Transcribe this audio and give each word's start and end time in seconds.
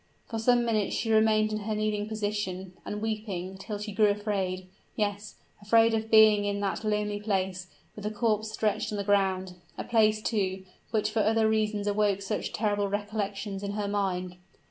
For 0.25 0.39
some 0.39 0.65
minutes 0.65 0.95
she 0.95 1.11
remained 1.11 1.51
in 1.51 1.59
her 1.59 1.75
kneeling 1.75 2.07
position, 2.07 2.73
and 2.85 3.03
weeping, 3.03 3.55
till 3.59 3.77
she 3.77 3.91
grew 3.91 4.07
afraid 4.09 4.67
yes, 4.95 5.35
afraid 5.61 5.93
of 5.93 6.09
being 6.09 6.43
in 6.43 6.59
that 6.61 6.83
lonely 6.83 7.19
place, 7.19 7.67
with 7.95 8.03
the 8.05 8.09
corpse 8.09 8.51
stretched 8.51 8.91
on 8.91 8.97
the 8.97 9.03
ground 9.03 9.57
a 9.77 9.83
place, 9.83 10.19
too, 10.23 10.65
which 10.89 11.11
for 11.11 11.19
other 11.19 11.47
reasons 11.47 11.85
awoke 11.85 12.23
such 12.23 12.51
terrible 12.51 12.87
recollections 12.87 13.61
in 13.61 13.73
her 13.73 13.87
mind. 13.87 14.37